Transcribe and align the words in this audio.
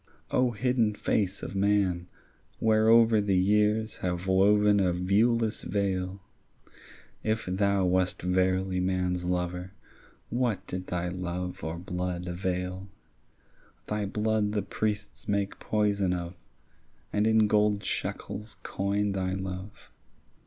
O 0.31 0.49
hidden 0.49 0.95
face 0.95 1.43
of 1.43 1.55
man, 1.55 2.07
whereover 2.59 3.21
The 3.23 3.37
years 3.37 3.97
have 3.97 4.25
woven 4.25 4.79
a 4.79 4.91
viewless 4.93 5.61
veil, 5.61 6.23
If 7.23 7.45
thou 7.45 7.85
wast 7.85 8.19
verily 8.23 8.79
man's 8.79 9.25
lover, 9.25 9.73
What 10.31 10.65
did 10.65 10.87
thy 10.87 11.09
love 11.09 11.63
or 11.63 11.77
blood 11.77 12.25
avail? 12.27 12.89
Thy 13.85 14.07
blood 14.07 14.53
the 14.53 14.63
priests 14.63 15.27
make 15.27 15.59
poison 15.59 16.13
of, 16.13 16.33
And 17.13 17.27
in 17.27 17.45
gold 17.45 17.83
shekels 17.83 18.55
coin 18.63 19.11
thy 19.11 19.33
love. 19.35 19.91